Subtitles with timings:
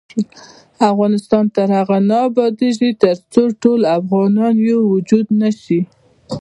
[0.91, 5.81] افغانستان تر هغو نه ابادیږي، ترڅو ټول افغانان یو وجود نشي.